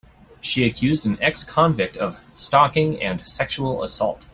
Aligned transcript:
She 0.41 0.65
accused 0.65 1.05
an 1.05 1.21
ex-convict 1.21 1.95
of 1.95 2.19
stalking 2.33 2.99
and 3.03 3.21
sexual 3.29 3.83
assault. 3.83 4.25